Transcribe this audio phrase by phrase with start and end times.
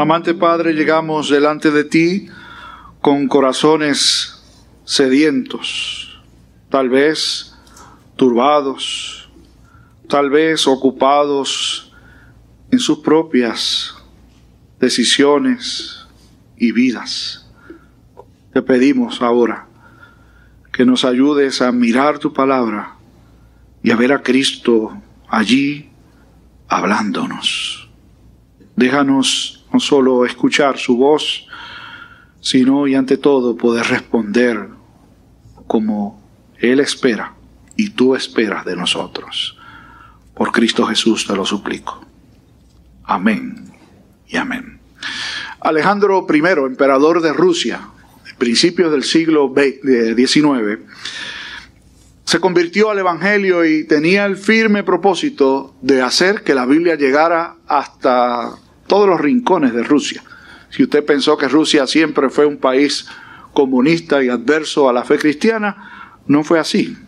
[0.00, 2.26] Amante Padre, llegamos delante de ti
[3.02, 4.42] con corazones
[4.82, 6.18] sedientos,
[6.70, 7.54] tal vez
[8.16, 9.28] turbados,
[10.08, 11.92] tal vez ocupados
[12.70, 13.94] en sus propias
[14.80, 16.06] decisiones
[16.56, 17.46] y vidas.
[18.54, 19.66] Te pedimos ahora
[20.72, 22.96] que nos ayudes a mirar tu palabra
[23.82, 24.98] y a ver a Cristo
[25.28, 25.90] allí
[26.68, 27.90] hablándonos.
[28.76, 31.46] Déjanos no solo escuchar su voz,
[32.40, 34.68] sino y ante todo poder responder
[35.66, 36.22] como
[36.58, 37.34] Él espera
[37.76, 39.56] y tú esperas de nosotros.
[40.34, 42.04] Por Cristo Jesús te lo suplico.
[43.04, 43.72] Amén
[44.28, 44.80] y amén.
[45.60, 47.80] Alejandro I, emperador de Rusia,
[48.38, 50.80] principios del siglo XIX,
[52.24, 57.56] se convirtió al Evangelio y tenía el firme propósito de hacer que la Biblia llegara
[57.66, 58.52] hasta
[58.90, 60.20] todos los rincones de Rusia.
[60.68, 63.06] Si usted pensó que Rusia siempre fue un país
[63.54, 66.98] comunista y adverso a la fe cristiana, no fue así.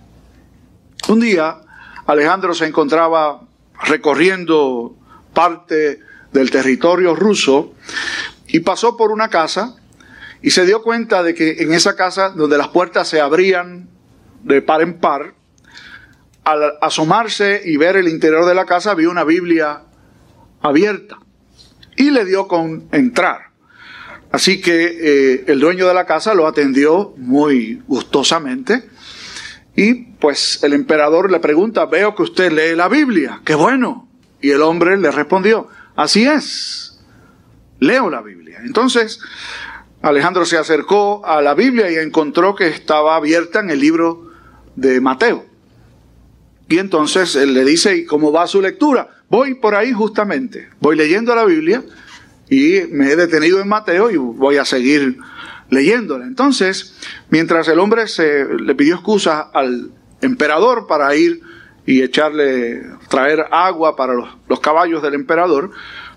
[1.09, 1.61] Un día
[2.07, 3.41] Alejandro se encontraba
[3.83, 4.95] recorriendo
[5.35, 5.99] parte
[6.33, 7.75] del territorio ruso
[8.47, 9.75] y pasó por una casa
[10.41, 13.89] y se dio cuenta de que en esa casa donde las puertas se abrían
[14.45, 15.35] de par en par,
[16.45, 19.83] al asomarse y ver el interior de la casa vio una Biblia
[20.61, 21.19] abierta
[21.97, 23.53] y le dio con entrar.
[24.31, 28.89] Así que eh, el dueño de la casa lo atendió muy gustosamente
[29.77, 34.09] y pues el emperador le pregunta, veo que usted lee la Biblia, qué bueno.
[34.41, 36.99] Y el hombre le respondió, así es,
[37.79, 38.61] leo la Biblia.
[38.65, 39.21] Entonces
[40.03, 44.33] Alejandro se acercó a la Biblia y encontró que estaba abierta en el libro
[44.75, 45.47] de Mateo.
[46.69, 49.22] Y entonces él le dice, ¿y cómo va su lectura?
[49.33, 51.83] Voy por ahí justamente, voy leyendo la Biblia
[52.51, 55.17] y me he detenido en Mateo y voy a seguir
[55.71, 56.27] leyéndola.
[56.27, 56.95] Entonces,
[57.31, 61.41] mientras el hombre se le pidió excusa al emperador para ir
[61.87, 65.71] y echarle, traer agua para los, los caballos del emperador,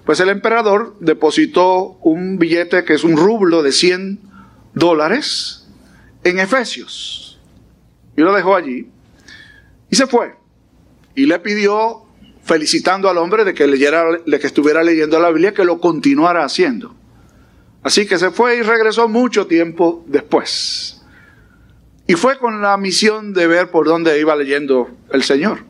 [0.05, 4.19] pues el emperador depositó un billete que es un rublo de 100
[4.73, 5.69] dólares
[6.25, 7.39] en Efesios.
[8.17, 8.89] Y lo dejó allí
[9.89, 10.35] y se fue.
[11.15, 12.04] Y le pidió,
[12.45, 16.45] felicitando al hombre de que, leyera, de que estuviera leyendo la Biblia, que lo continuara
[16.45, 16.95] haciendo.
[17.83, 21.01] Así que se fue y regresó mucho tiempo después.
[22.07, 25.63] Y fue con la misión de ver por dónde iba leyendo el Señor.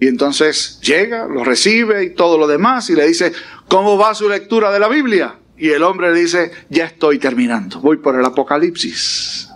[0.00, 3.32] Y entonces llega, lo recibe y todo lo demás y le dice,
[3.68, 5.36] ¿cómo va su lectura de la Biblia?
[5.58, 9.48] Y el hombre le dice, ya estoy terminando, voy por el Apocalipsis.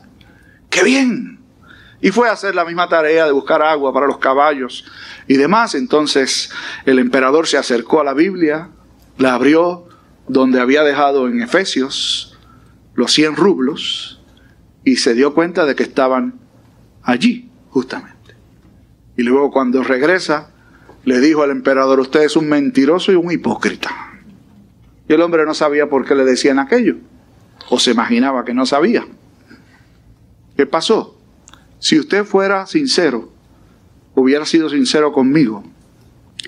[0.70, 1.35] ¡Qué bien!
[2.00, 4.84] Y fue a hacer la misma tarea de buscar agua para los caballos
[5.26, 5.74] y demás.
[5.74, 6.50] Entonces
[6.84, 8.68] el emperador se acercó a la Biblia,
[9.18, 9.88] la abrió
[10.28, 12.36] donde había dejado en Efesios
[12.94, 14.20] los 100 rublos
[14.84, 16.34] y se dio cuenta de que estaban
[17.02, 18.16] allí, justamente.
[19.16, 20.50] Y luego cuando regresa,
[21.04, 23.90] le dijo al emperador, usted es un mentiroso y un hipócrita.
[25.08, 26.96] Y el hombre no sabía por qué le decían aquello,
[27.70, 29.06] o se imaginaba que no sabía.
[30.56, 31.15] ¿Qué pasó?
[31.78, 33.32] Si usted fuera sincero,
[34.14, 35.64] hubiera sido sincero conmigo.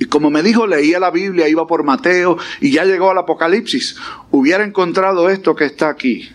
[0.00, 3.96] Y como me dijo, leía la Biblia, iba por Mateo y ya llegó al Apocalipsis,
[4.30, 6.28] hubiera encontrado esto que está aquí.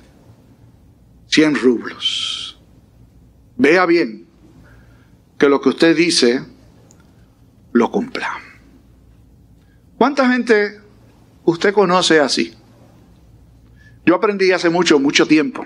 [1.27, 2.59] 100 rublos.
[3.57, 4.27] Vea bien
[5.37, 6.43] que lo que usted dice
[7.71, 8.39] lo cumpla.
[9.97, 10.79] ¿Cuánta gente
[11.45, 12.53] usted conoce así?
[14.05, 15.65] Yo aprendí hace mucho, mucho tiempo,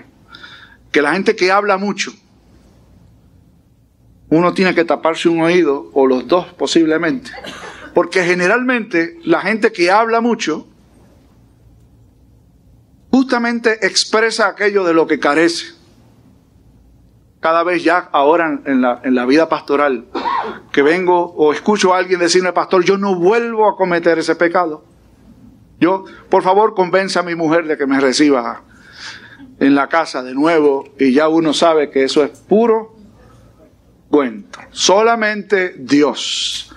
[0.92, 2.12] que la gente que habla mucho,
[4.30, 7.30] uno tiene que taparse un oído o los dos posiblemente.
[7.94, 10.66] Porque generalmente la gente que habla mucho
[13.10, 15.74] justamente expresa aquello de lo que carece.
[17.40, 20.06] Cada vez ya ahora en la, en la vida pastoral
[20.72, 24.84] que vengo o escucho a alguien decirme, pastor, yo no vuelvo a cometer ese pecado.
[25.80, 28.64] Yo, por favor, convenza a mi mujer de que me reciba
[29.60, 32.97] en la casa de nuevo y ya uno sabe que eso es puro
[34.10, 34.58] cuento.
[34.70, 36.74] Solamente Dios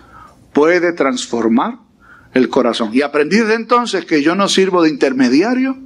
[0.54, 1.80] puede transformar
[2.33, 2.92] el corazón.
[2.94, 5.78] Y aprendí de entonces que yo no sirvo de intermediario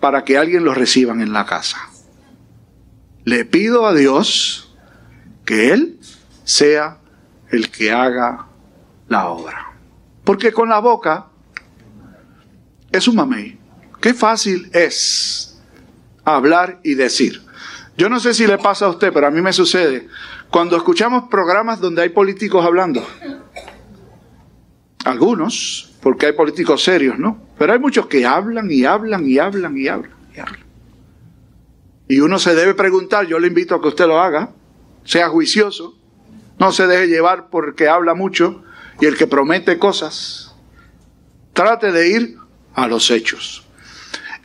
[0.00, 1.78] para que alguien lo reciban en la casa.
[3.24, 4.74] Le pido a Dios
[5.44, 5.98] que Él
[6.44, 6.98] sea
[7.50, 8.46] el que haga
[9.08, 9.72] la obra.
[10.24, 11.26] Porque con la boca
[12.92, 13.58] es un mamey.
[14.00, 15.60] Qué fácil es
[16.24, 17.42] hablar y decir.
[17.98, 20.06] Yo no sé si le pasa a usted, pero a mí me sucede
[20.50, 23.04] cuando escuchamos programas donde hay políticos hablando.
[25.04, 27.42] Algunos, porque hay políticos serios, ¿no?
[27.58, 30.64] Pero hay muchos que hablan y hablan y hablan y hablan y hablan.
[32.06, 34.52] Y uno se debe preguntar, yo le invito a que usted lo haga,
[35.02, 35.98] sea juicioso,
[36.60, 38.62] no se deje llevar porque habla mucho
[39.00, 40.54] y el que promete cosas,
[41.52, 42.36] trate de ir
[42.74, 43.66] a los hechos.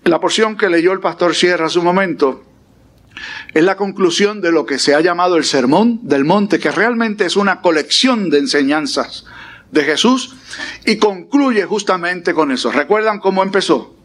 [0.06, 2.44] La porción que leyó el pastor Sierra hace un momento
[3.54, 7.26] es la conclusión de lo que se ha llamado el Sermón del Monte, que realmente
[7.26, 9.26] es una colección de enseñanzas
[9.72, 10.36] de Jesús
[10.86, 12.72] y concluye justamente con eso.
[12.72, 13.96] ¿Recuerdan cómo empezó?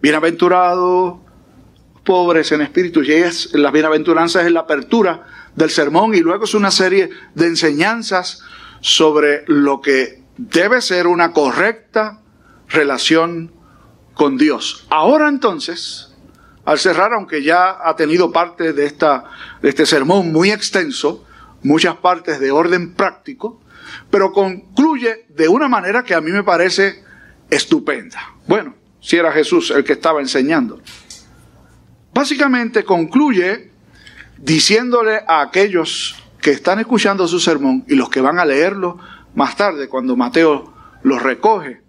[0.00, 1.24] Bienaventurados
[2.04, 3.02] pobres en espíritu.
[3.02, 5.26] Y es, las bienaventuranzas es la apertura
[5.56, 8.42] del sermón y luego es una serie de enseñanzas
[8.80, 12.20] sobre lo que debe ser una correcta
[12.68, 13.52] relación
[14.14, 14.86] con Dios.
[14.90, 16.13] Ahora entonces,
[16.64, 19.24] al cerrar, aunque ya ha tenido parte de, esta,
[19.60, 21.24] de este sermón muy extenso,
[21.62, 23.60] muchas partes de orden práctico,
[24.10, 27.04] pero concluye de una manera que a mí me parece
[27.50, 28.34] estupenda.
[28.46, 30.80] Bueno, si era Jesús el que estaba enseñando.
[32.14, 33.70] Básicamente concluye
[34.38, 38.98] diciéndole a aquellos que están escuchando su sermón y los que van a leerlo
[39.34, 40.72] más tarde, cuando Mateo
[41.02, 41.82] los recoge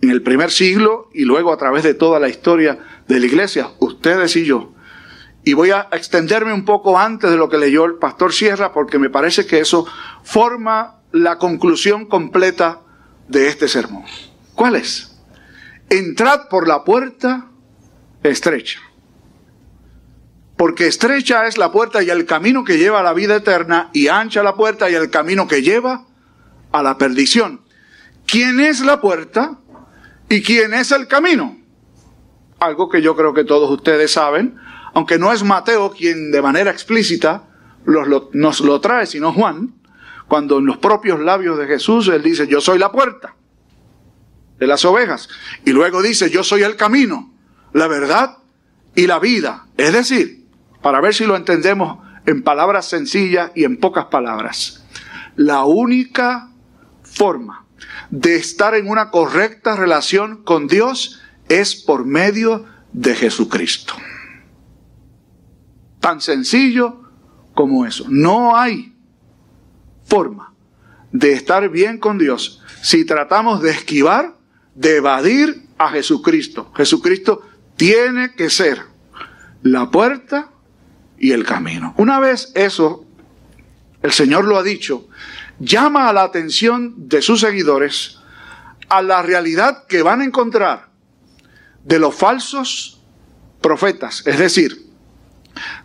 [0.00, 2.78] en el primer siglo y luego a través de toda la historia
[3.08, 4.72] de la iglesia, ustedes y yo.
[5.44, 8.98] Y voy a extenderme un poco antes de lo que leyó el pastor Sierra porque
[8.98, 9.86] me parece que eso
[10.22, 12.80] forma la conclusión completa
[13.28, 14.04] de este sermón.
[14.54, 15.16] ¿Cuál es?
[15.90, 17.48] Entrad por la puerta
[18.22, 18.80] estrecha.
[20.56, 24.08] Porque estrecha es la puerta y el camino que lleva a la vida eterna y
[24.08, 26.06] ancha la puerta y el camino que lleva
[26.70, 27.62] a la perdición.
[28.26, 29.58] ¿Quién es la puerta
[30.28, 31.61] y quién es el camino?
[32.62, 34.56] Algo que yo creo que todos ustedes saben,
[34.94, 37.48] aunque no es Mateo quien de manera explícita
[37.84, 39.74] nos lo trae, sino Juan,
[40.28, 43.34] cuando en los propios labios de Jesús él dice, yo soy la puerta
[44.60, 45.28] de las ovejas.
[45.64, 47.34] Y luego dice, yo soy el camino,
[47.72, 48.38] la verdad
[48.94, 49.66] y la vida.
[49.76, 50.46] Es decir,
[50.82, 54.84] para ver si lo entendemos en palabras sencillas y en pocas palabras,
[55.34, 56.48] la única
[57.02, 57.66] forma
[58.10, 61.21] de estar en una correcta relación con Dios
[61.60, 63.94] es por medio de Jesucristo.
[66.00, 67.02] Tan sencillo
[67.54, 68.06] como eso.
[68.08, 68.94] No hay
[70.04, 70.54] forma
[71.12, 74.36] de estar bien con Dios si tratamos de esquivar,
[74.74, 76.72] de evadir a Jesucristo.
[76.74, 77.42] Jesucristo
[77.76, 78.82] tiene que ser
[79.62, 80.50] la puerta
[81.18, 81.94] y el camino.
[81.98, 83.04] Una vez eso,
[84.02, 85.08] el Señor lo ha dicho,
[85.60, 88.18] llama a la atención de sus seguidores
[88.88, 90.91] a la realidad que van a encontrar
[91.84, 93.00] de los falsos
[93.60, 94.86] profetas, es decir,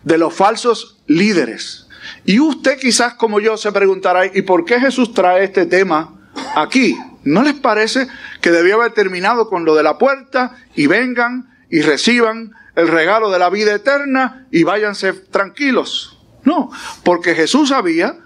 [0.02, 1.86] de los falsos líderes.
[2.24, 6.98] Y usted quizás como yo se preguntará, ¿y por qué Jesús trae este tema aquí?
[7.24, 8.08] ¿No les parece
[8.40, 13.30] que debió haber terminado con lo de la puerta y vengan y reciban el regalo
[13.30, 16.18] de la vida eterna y váyanse tranquilos?
[16.44, 16.70] No,
[17.02, 18.16] porque Jesús sabía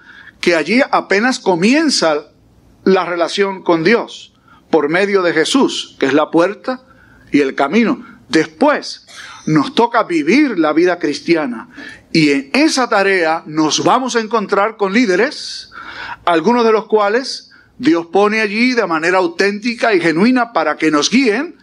[0.41, 2.27] que allí apenas comienza
[2.85, 4.35] la relación con Dios
[4.71, 6.83] por medio de Jesús, que es la puerta
[7.33, 8.05] y el camino.
[8.29, 9.07] Después
[9.47, 11.69] nos toca vivir la vida cristiana
[12.13, 15.71] y en esa tarea nos vamos a encontrar con líderes,
[16.25, 21.11] algunos de los cuales Dios pone allí de manera auténtica y genuina para que nos
[21.11, 21.57] guíen,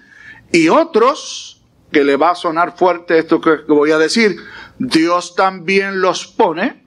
[0.51, 1.61] y otros,
[1.91, 4.37] que le va a sonar fuerte esto que voy a decir,
[4.79, 6.83] Dios también los pone,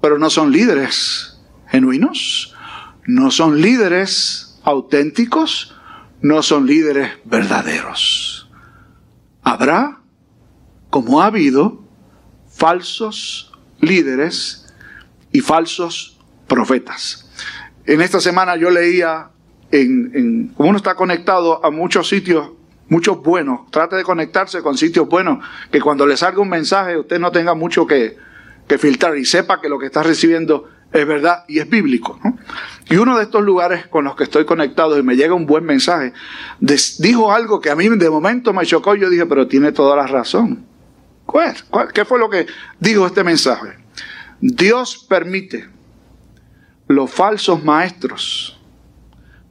[0.00, 2.54] pero no son líderes genuinos,
[3.06, 5.74] no son líderes auténticos,
[6.22, 8.48] no son líderes verdaderos.
[9.42, 10.00] Habrá,
[10.90, 11.82] como ha habido,
[12.48, 14.72] falsos líderes
[15.32, 17.30] y falsos profetas.
[17.86, 19.30] En esta semana yo leía,
[19.70, 22.50] en, como uno está conectado a muchos sitios,
[22.88, 27.18] muchos buenos, trate de conectarse con sitios buenos, que cuando le salga un mensaje usted
[27.18, 28.16] no tenga mucho que,
[28.68, 32.18] que filtrar y sepa que lo que está recibiendo es verdad y es bíblico.
[32.88, 35.64] Y uno de estos lugares con los que estoy conectado y me llega un buen
[35.64, 36.12] mensaje,
[36.60, 40.06] dijo algo que a mí de momento me chocó yo dije, pero tiene toda la
[40.06, 40.66] razón.
[41.94, 42.46] ¿Qué fue lo que
[42.80, 43.78] dijo este mensaje?
[44.40, 45.68] Dios permite
[46.88, 48.58] los falsos maestros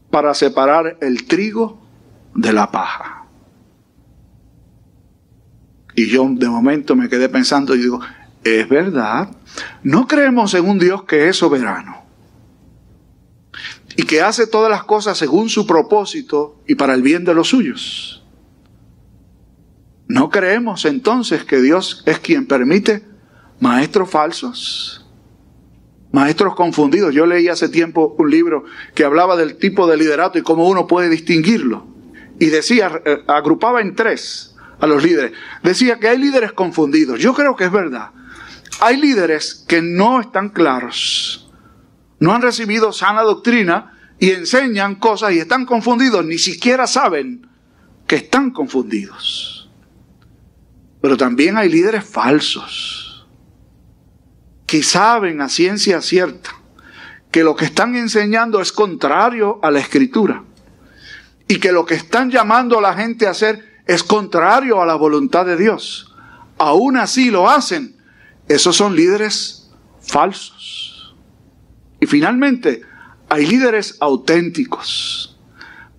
[0.09, 1.79] para separar el trigo
[2.35, 3.23] de la paja.
[5.95, 7.99] Y yo de momento me quedé pensando y digo,
[8.57, 9.29] es verdad,
[9.83, 12.03] no creemos en un Dios que es soberano
[13.95, 17.49] y que hace todas las cosas según su propósito y para el bien de los
[17.49, 18.23] suyos.
[20.07, 23.03] ¿No creemos entonces que Dios es quien permite
[23.59, 25.05] maestros falsos?
[26.11, 27.13] Maestros confundidos.
[27.13, 28.63] Yo leí hace tiempo un libro
[28.95, 31.85] que hablaba del tipo de liderato y cómo uno puede distinguirlo.
[32.39, 35.33] Y decía, eh, agrupaba en tres a los líderes.
[35.61, 37.19] Decía que hay líderes confundidos.
[37.19, 38.11] Yo creo que es verdad.
[38.79, 41.49] Hay líderes que no están claros,
[42.19, 47.47] no han recibido sana doctrina y enseñan cosas y están confundidos, ni siquiera saben
[48.07, 49.69] que están confundidos.
[51.01, 53.27] Pero también hay líderes falsos
[54.65, 56.51] que saben a ciencia cierta
[57.31, 60.43] que lo que están enseñando es contrario a la escritura
[61.47, 64.95] y que lo que están llamando a la gente a hacer es contrario a la
[64.95, 66.13] voluntad de Dios.
[66.57, 67.95] Aún así lo hacen.
[68.49, 69.69] Esos son líderes
[70.01, 71.15] falsos.
[72.01, 72.81] Y finalmente,
[73.29, 75.39] hay líderes auténticos.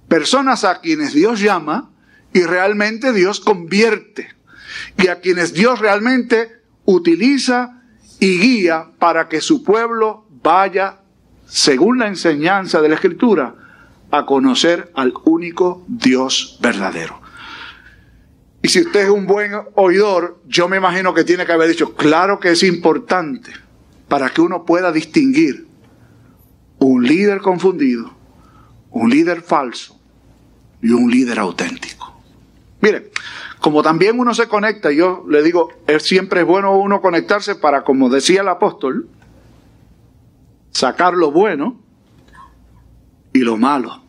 [0.08, 1.90] Personas a quienes Dios llama
[2.32, 4.34] y realmente Dios convierte.
[4.98, 7.82] Y a quienes Dios realmente utiliza
[8.18, 11.02] y guía para que su pueblo vaya,
[11.46, 13.54] según la enseñanza de la Escritura,
[14.10, 17.19] a conocer al único Dios verdadero.
[18.70, 22.38] Si usted es un buen oidor, yo me imagino que tiene que haber dicho, claro
[22.38, 23.50] que es importante
[24.06, 25.66] para que uno pueda distinguir
[26.78, 28.12] un líder confundido,
[28.90, 29.98] un líder falso
[30.80, 32.22] y un líder auténtico.
[32.80, 33.10] Mire,
[33.58, 38.08] como también uno se conecta, yo le digo, es siempre bueno uno conectarse para, como
[38.08, 39.08] decía el apóstol,
[40.70, 41.80] sacar lo bueno
[43.32, 44.04] y lo malo,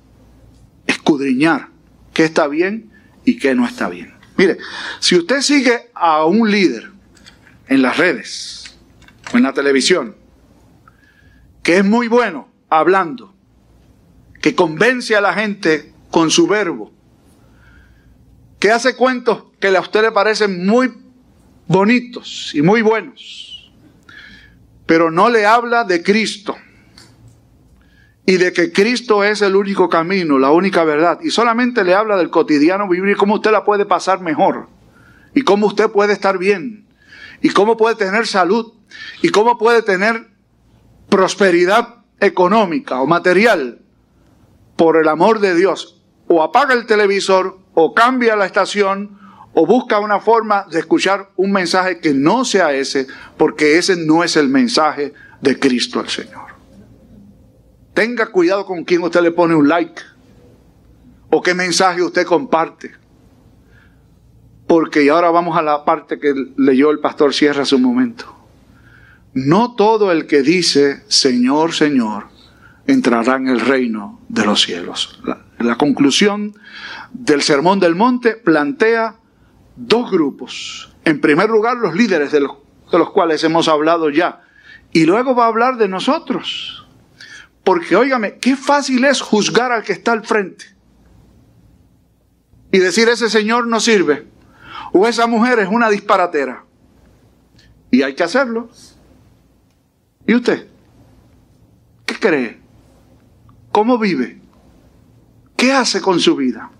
[0.85, 1.69] escudriñar
[2.13, 2.91] qué está bien
[3.25, 4.20] y qué no está bien.
[4.41, 4.57] Mire,
[4.99, 6.89] si usted sigue a un líder
[7.67, 8.75] en las redes
[9.31, 10.15] o en la televisión,
[11.61, 13.35] que es muy bueno hablando,
[14.41, 16.91] que convence a la gente con su verbo,
[18.57, 20.91] que hace cuentos que a usted le parecen muy
[21.67, 23.71] bonitos y muy buenos,
[24.87, 26.57] pero no le habla de Cristo
[28.25, 32.17] y de que Cristo es el único camino, la única verdad, y solamente le habla
[32.17, 34.67] del cotidiano vivir y cómo usted la puede pasar mejor,
[35.33, 36.85] y cómo usted puede estar bien,
[37.41, 38.73] y cómo puede tener salud,
[39.21, 40.27] y cómo puede tener
[41.09, 43.79] prosperidad económica o material,
[44.75, 49.19] por el amor de Dios, o apaga el televisor, o cambia la estación,
[49.53, 54.23] o busca una forma de escuchar un mensaje que no sea ese, porque ese no
[54.23, 56.50] es el mensaje de Cristo al Señor.
[57.93, 60.01] Tenga cuidado con quién usted le pone un like
[61.29, 62.91] o qué mensaje usted comparte.
[64.67, 68.33] Porque y ahora vamos a la parte que leyó el pastor Sierra hace un momento.
[69.33, 72.27] No todo el que dice Señor, Señor
[72.87, 75.21] entrará en el reino de los cielos.
[75.25, 76.53] La, la conclusión
[77.11, 79.15] del Sermón del Monte plantea
[79.75, 80.93] dos grupos.
[81.03, 82.53] En primer lugar, los líderes de los,
[82.91, 84.41] de los cuales hemos hablado ya.
[84.93, 86.80] Y luego va a hablar de nosotros
[87.63, 90.65] porque, óigame, qué fácil es juzgar al que está al frente.
[92.71, 94.27] Y decir, ese señor no sirve.
[94.93, 96.65] O esa mujer es una disparatera.
[97.91, 98.69] Y hay que hacerlo.
[100.25, 100.67] ¿Y usted?
[102.05, 102.59] ¿Qué cree?
[103.71, 104.39] ¿Cómo vive?
[105.55, 106.71] ¿Qué hace con su vida?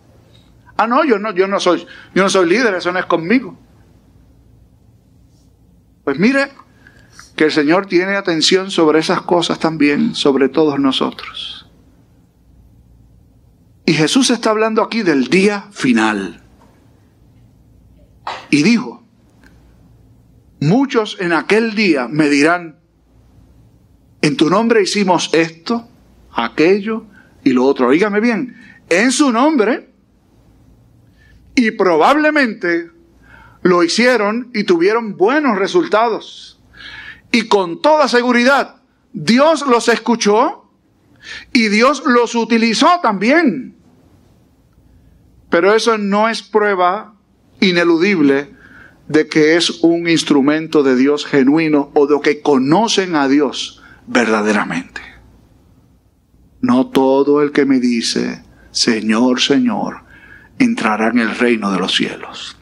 [0.78, 1.86] Ah, no, yo no, yo no soy,
[2.16, 3.58] yo no soy líder, eso no es conmigo.
[6.04, 6.52] Pues mire,
[7.36, 11.70] que el Señor tiene atención sobre esas cosas también, sobre todos nosotros.
[13.86, 16.42] Y Jesús está hablando aquí del día final.
[18.50, 19.04] Y dijo,
[20.60, 22.80] muchos en aquel día me dirán,
[24.22, 25.90] en tu nombre hicimos esto,
[26.34, 27.06] aquello
[27.44, 27.88] y lo otro.
[27.88, 28.56] Oígame bien,
[28.90, 29.90] en su nombre.
[31.56, 32.92] Y probablemente
[33.62, 36.61] lo hicieron y tuvieron buenos resultados.
[37.32, 38.82] Y con toda seguridad,
[39.14, 40.70] Dios los escuchó
[41.54, 43.76] y Dios los utilizó también.
[45.50, 47.16] Pero eso no es prueba
[47.60, 48.56] ineludible
[49.08, 55.02] de que es un instrumento de Dios genuino o de que conocen a Dios verdaderamente.
[56.62, 60.04] No todo el que me dice, Señor, Señor,
[60.60, 62.58] entrará en el reino de los cielos.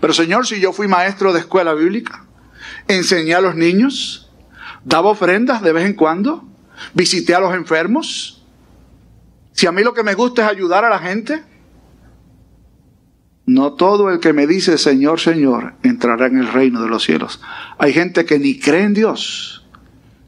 [0.00, 2.25] Pero Señor, si yo fui maestro de escuela bíblica,
[2.88, 4.30] enseñé a los niños,
[4.84, 6.44] daba ofrendas de vez en cuando,
[6.94, 8.44] visité a los enfermos.
[9.52, 11.42] Si a mí lo que me gusta es ayudar a la gente,
[13.46, 17.40] no todo el que me dice Señor, Señor entrará en el reino de los cielos.
[17.78, 19.64] Hay gente que ni cree en Dios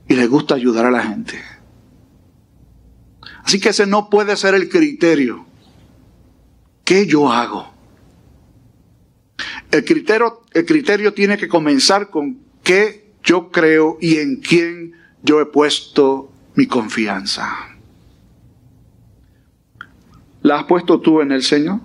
[0.06, 1.42] y le gusta ayudar a la gente.
[3.44, 5.46] Así que ese no puede ser el criterio.
[6.84, 7.72] ¿Qué yo hago?
[9.70, 15.40] El criterio, el criterio tiene que comenzar con qué yo creo y en quién yo
[15.40, 17.48] he puesto mi confianza.
[20.42, 21.80] ¿La has puesto tú en el Señor?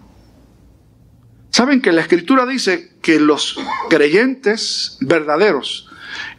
[1.52, 3.58] Saben que la Escritura dice que los
[3.90, 5.90] creyentes verdaderos,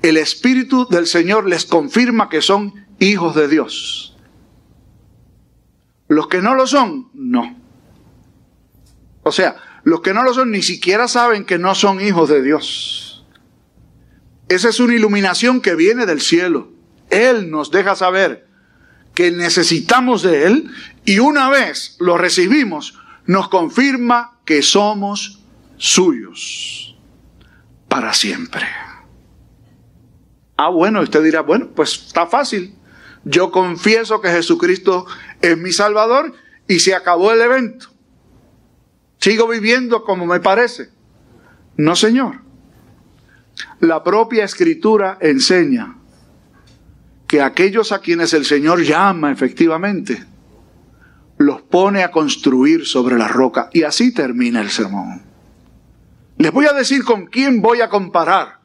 [0.02, 4.14] el Espíritu del Señor les confirma que son hijos de Dios.
[6.06, 7.56] Los que no lo son, no.
[9.22, 12.42] O sea, los que no lo son ni siquiera saben que no son hijos de
[12.42, 13.03] Dios.
[14.48, 16.72] Esa es una iluminación que viene del cielo.
[17.10, 18.46] Él nos deja saber
[19.14, 20.70] que necesitamos de Él
[21.04, 25.40] y una vez lo recibimos, nos confirma que somos
[25.76, 26.96] suyos
[27.88, 28.66] para siempre.
[30.56, 32.74] Ah, bueno, usted dirá, bueno, pues está fácil.
[33.24, 35.06] Yo confieso que Jesucristo
[35.40, 36.34] es mi Salvador
[36.68, 37.88] y se acabó el evento.
[39.18, 40.90] Sigo viviendo como me parece.
[41.76, 42.43] No, Señor.
[43.80, 45.96] La propia escritura enseña
[47.26, 50.25] que aquellos a quienes el Señor llama efectivamente,
[51.38, 53.70] los pone a construir sobre la roca.
[53.73, 55.23] Y así termina el sermón.
[56.38, 58.61] Les voy a decir con quién voy a comparar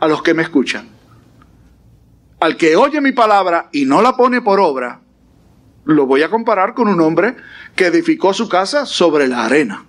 [0.00, 0.88] a los que me escuchan.
[2.40, 5.00] Al que oye mi palabra y no la pone por obra,
[5.84, 7.36] lo voy a comparar con un hombre
[7.74, 9.84] que edificó su casa sobre la arena.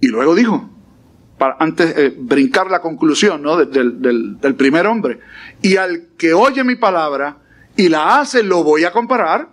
[0.00, 0.70] Y luego dijo,
[1.38, 3.56] para antes eh, brincar la conclusión ¿no?
[3.56, 5.20] del, del primer hombre,
[5.62, 7.38] y al que oye mi palabra
[7.76, 9.48] y la hace, lo voy a comparar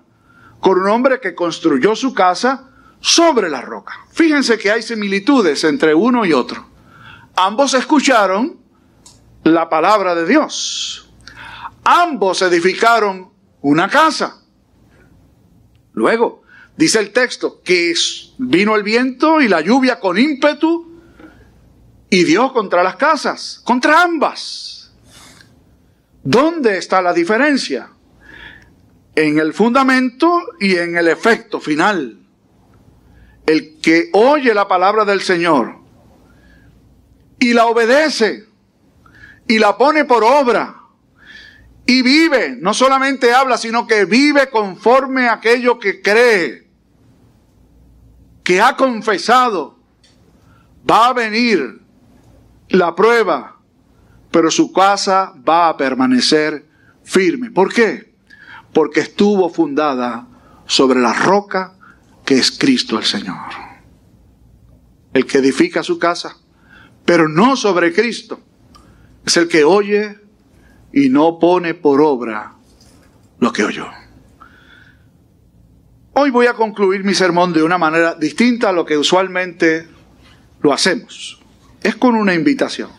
[0.60, 3.94] con un hombre que construyó su casa sobre la roca.
[4.12, 6.66] Fíjense que hay similitudes entre uno y otro.
[7.36, 8.58] Ambos escucharon
[9.44, 11.08] la palabra de Dios.
[11.84, 13.30] Ambos edificaron
[13.62, 14.42] una casa.
[15.94, 16.42] Luego,
[16.76, 17.94] dice el texto, que
[18.40, 20.95] vino el viento y la lluvia con ímpetu
[22.16, 24.90] y dio contra las casas, contra ambas.
[26.24, 27.90] ¿Dónde está la diferencia?
[29.14, 32.18] En el fundamento y en el efecto final.
[33.46, 35.76] El que oye la palabra del Señor
[37.38, 38.46] y la obedece
[39.46, 40.84] y la pone por obra
[41.86, 46.66] y vive, no solamente habla, sino que vive conforme a aquello que cree,
[48.42, 49.78] que ha confesado,
[50.90, 51.84] va a venir
[52.76, 53.58] la prueba,
[54.32, 56.66] pero su casa va a permanecer
[57.04, 57.52] firme.
[57.52, 58.14] ¿Por qué?
[58.74, 60.28] Porque estuvo fundada
[60.66, 61.76] sobre la roca
[62.26, 63.38] que es Cristo el Señor.
[65.14, 66.36] El que edifica su casa,
[67.06, 68.42] pero no sobre Cristo,
[69.26, 70.20] es el que oye
[70.92, 72.54] y no pone por obra
[73.40, 73.88] lo que oyó.
[76.14, 79.88] Hoy voy a concluir mi sermón de una manera distinta a lo que usualmente
[80.62, 81.42] lo hacemos.
[81.86, 82.90] Es con una invitación.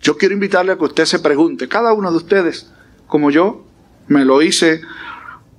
[0.00, 2.70] Yo quiero invitarle a que usted se pregunte, cada uno de ustedes,
[3.08, 3.66] como yo,
[4.06, 4.80] me lo hice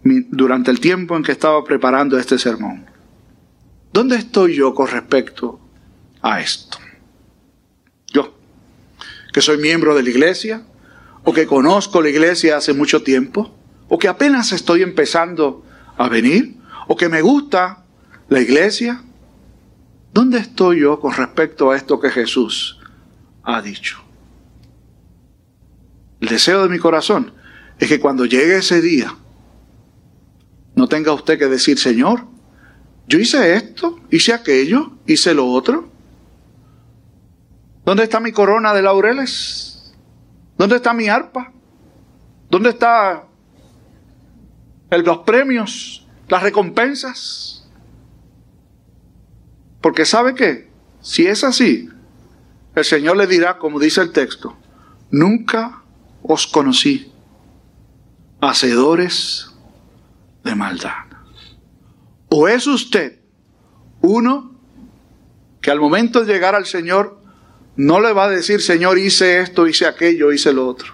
[0.02, 2.86] durante el tiempo en que estaba preparando este sermón.
[3.92, 5.60] ¿Dónde estoy yo con respecto
[6.22, 6.78] a esto?
[8.14, 8.34] Yo,
[9.34, 10.64] que soy miembro de la iglesia,
[11.26, 13.54] o que conozco la iglesia hace mucho tiempo,
[13.90, 15.66] o que apenas estoy empezando
[15.98, 16.56] a venir,
[16.88, 17.84] o que me gusta
[18.30, 19.04] la iglesia.
[20.18, 22.80] ¿Dónde estoy yo con respecto a esto que Jesús
[23.44, 24.04] ha dicho?
[26.20, 27.34] El deseo de mi corazón
[27.78, 29.16] es que cuando llegue ese día,
[30.74, 32.26] no tenga usted que decir, Señor,
[33.08, 35.88] yo hice esto, hice aquello, hice lo otro.
[37.86, 39.94] ¿Dónde está mi corona de laureles?
[40.58, 41.54] ¿Dónde está mi arpa?
[42.50, 43.22] ¿Dónde están
[44.90, 47.67] los premios, las recompensas?
[49.82, 50.70] Porque sabe que
[51.02, 51.90] si es así,
[52.76, 54.58] el Señor le dirá, como dice el texto,
[55.10, 55.84] nunca
[56.22, 57.12] os conocí,
[58.42, 59.52] hacedores
[60.44, 61.06] de maldad.
[62.30, 63.20] O es usted
[64.02, 64.56] uno
[65.62, 67.20] que al momento de llegar al Señor
[67.76, 70.94] no le va a decir, Señor, hice esto, hice aquello, hice lo otro.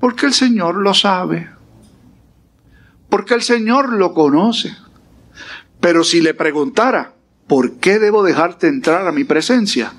[0.00, 1.50] Porque el Señor lo sabe.
[3.08, 4.76] Porque el Señor lo conoce.
[5.80, 7.15] Pero si le preguntara,
[7.46, 9.92] ¿por qué debo dejarte entrar a mi presencia?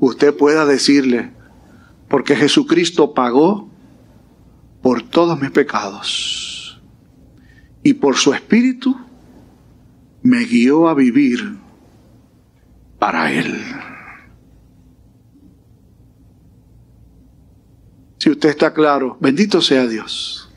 [0.00, 1.32] Usted pueda decirle,
[2.08, 3.70] porque Jesucristo pagó
[4.82, 6.80] por todos mis pecados.
[7.82, 8.96] Y por su Espíritu
[10.22, 11.56] me guió a vivir
[12.98, 13.62] para Él.
[18.18, 20.50] Si usted está claro, bendito sea Dios.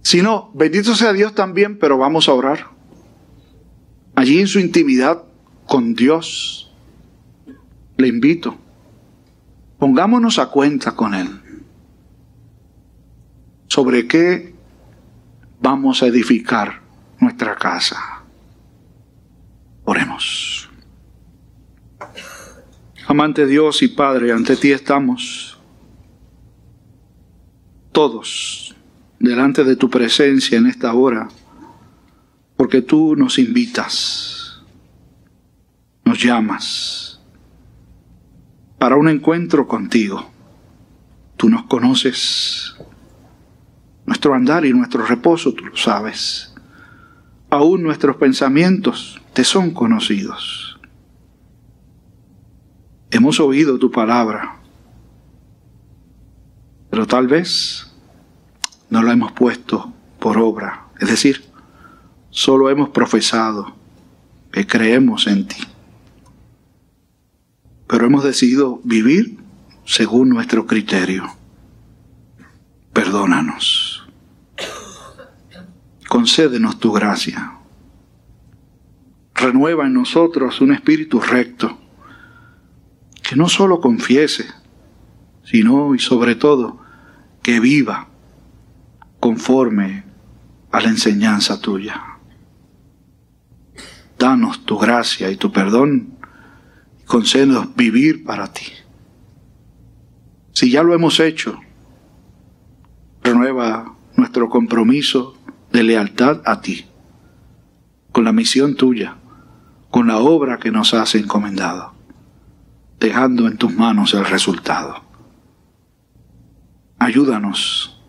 [0.00, 2.71] Si no, bendito sea Dios también, pero vamos a orar.
[4.14, 5.24] Allí en su intimidad
[5.66, 6.70] con Dios,
[7.96, 8.56] le invito,
[9.78, 11.28] pongámonos a cuenta con Él.
[13.72, 14.52] sobre qué
[15.62, 16.82] vamos a edificar
[17.18, 18.22] nuestra casa.
[19.84, 20.68] Oremos.
[23.06, 25.58] Amante Dios y Padre, ante ti estamos
[27.92, 28.76] todos
[29.18, 31.28] delante de tu presencia en esta hora,
[32.62, 34.62] porque tú nos invitas,
[36.04, 37.20] nos llamas
[38.78, 40.30] para un encuentro contigo.
[41.36, 42.76] Tú nos conoces,
[44.06, 46.54] nuestro andar y nuestro reposo, tú lo sabes.
[47.50, 50.78] Aún nuestros pensamientos te son conocidos.
[53.10, 54.60] Hemos oído tu palabra,
[56.90, 57.92] pero tal vez
[58.88, 60.86] no la hemos puesto por obra.
[61.00, 61.50] Es decir,
[62.32, 63.76] solo hemos profesado
[64.50, 65.62] que creemos en ti.
[67.86, 69.38] Pero hemos decidido vivir
[69.84, 71.26] según nuestro criterio.
[72.92, 74.08] Perdónanos.
[76.08, 77.52] Concédenos tu gracia.
[79.34, 81.78] Renueva en nosotros un espíritu recto
[83.22, 84.46] que no solo confiese,
[85.44, 86.80] sino y sobre todo
[87.42, 88.08] que viva
[89.20, 90.04] conforme
[90.70, 92.11] a la enseñanza tuya.
[94.22, 96.16] Danos tu gracia y tu perdón
[97.00, 98.66] y concédenos vivir para ti.
[100.52, 101.58] Si ya lo hemos hecho,
[103.24, 105.36] renueva nuestro compromiso
[105.72, 106.86] de lealtad a ti,
[108.12, 109.16] con la misión tuya,
[109.90, 111.92] con la obra que nos has encomendado
[113.00, 115.02] dejando en tus manos el resultado.
[117.00, 118.00] Ayúdanos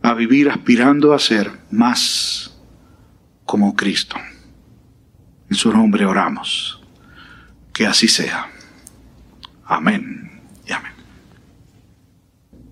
[0.00, 2.56] a vivir aspirando a ser más
[3.44, 4.16] como Cristo.
[5.48, 6.80] En su nombre oramos.
[7.72, 8.50] Que así sea.
[9.64, 10.25] Amén.